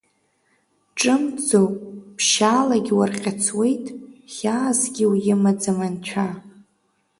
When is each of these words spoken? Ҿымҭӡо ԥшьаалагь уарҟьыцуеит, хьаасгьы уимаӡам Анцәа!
Ҿымҭӡо 0.99 1.61
ԥшьаалагь 2.17 2.91
уарҟьыцуеит, 2.97 3.85
хьаасгьы 4.33 5.05
уимаӡам 5.11 5.79
Анцәа! 5.87 6.27